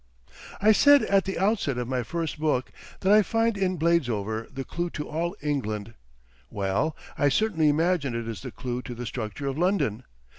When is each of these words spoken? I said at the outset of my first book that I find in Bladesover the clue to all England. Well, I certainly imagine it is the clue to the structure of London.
I 0.59 0.71
said 0.71 1.03
at 1.03 1.25
the 1.25 1.37
outset 1.37 1.77
of 1.77 1.87
my 1.87 2.01
first 2.01 2.39
book 2.39 2.71
that 3.01 3.11
I 3.13 3.21
find 3.21 3.55
in 3.55 3.77
Bladesover 3.77 4.47
the 4.51 4.63
clue 4.63 4.89
to 4.89 5.07
all 5.07 5.35
England. 5.43 5.93
Well, 6.49 6.97
I 7.19 7.29
certainly 7.29 7.69
imagine 7.69 8.15
it 8.15 8.27
is 8.27 8.41
the 8.41 8.49
clue 8.49 8.81
to 8.81 8.95
the 8.95 9.05
structure 9.05 9.45
of 9.45 9.59
London. 9.59 10.03